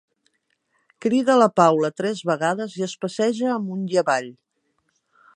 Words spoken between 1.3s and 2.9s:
la Paula tres vegades i